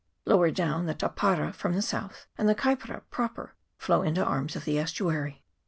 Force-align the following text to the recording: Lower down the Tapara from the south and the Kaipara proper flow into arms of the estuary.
Lower 0.25 0.49
down 0.49 0.87
the 0.87 0.95
Tapara 0.95 1.53
from 1.53 1.73
the 1.75 1.81
south 1.83 2.25
and 2.35 2.49
the 2.49 2.55
Kaipara 2.55 3.03
proper 3.11 3.53
flow 3.77 4.01
into 4.01 4.25
arms 4.25 4.55
of 4.55 4.65
the 4.65 4.79
estuary. 4.79 5.43